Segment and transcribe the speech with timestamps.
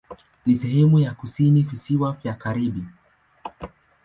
[0.45, 2.83] Ni sehemu ya kusini Visiwa vya Karibi.